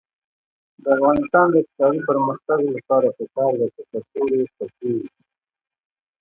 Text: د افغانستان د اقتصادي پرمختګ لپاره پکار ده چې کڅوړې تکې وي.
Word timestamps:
د 0.83 0.85
افغانستان 0.95 1.45
د 1.49 1.55
اقتصادي 1.61 2.01
پرمختګ 2.09 2.59
لپاره 2.75 3.07
پکار 3.17 3.51
ده 3.59 3.67
چې 3.75 3.81
کڅوړې 3.91 4.41
تکې 4.57 4.89
وي. 4.97 5.05